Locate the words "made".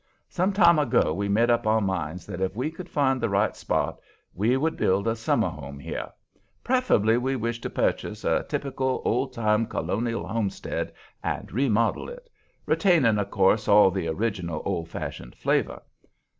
1.29-1.51